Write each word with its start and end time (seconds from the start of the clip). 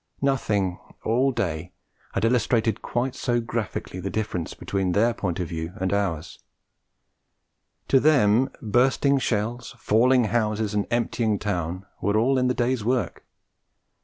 Nothing 0.23 0.79
all 1.03 1.31
day 1.31 1.73
had 2.15 2.25
illustrated 2.25 2.81
quite 2.81 3.13
so 3.13 3.39
graphically 3.39 3.99
the 3.99 4.09
difference 4.09 4.55
between 4.55 4.93
their 4.93 5.13
point 5.13 5.39
of 5.39 5.47
view 5.47 5.73
and 5.79 5.93
ours; 5.93 6.39
to 7.87 7.99
them 7.99 8.49
bursting 8.63 9.19
shells, 9.19 9.75
falling 9.77 10.23
houses, 10.23 10.73
and 10.73 10.87
emptying 10.89 11.37
town 11.37 11.85
were 12.01 12.17
all 12.17 12.39
in 12.39 12.47
the 12.47 12.55
day's 12.55 12.83
work. 12.83 13.27